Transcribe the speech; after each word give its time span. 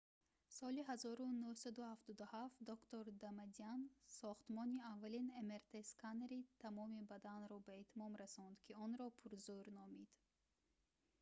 соли 0.57 0.81
1977 0.91 2.55
доктор 2.69 3.03
дамадян 3.23 3.81
сохтмони 4.19 4.79
аввалин 4.91 5.27
мрт-сканери 5.47 6.39
тамоми 6.61 7.01
бадан"‑ро 7.11 7.57
ба 7.67 7.73
итмом 7.83 8.13
расонд 8.23 8.55
ки 8.65 8.71
онро 8.85 9.07
пурзӯр 9.19 9.65
номид 9.77 10.09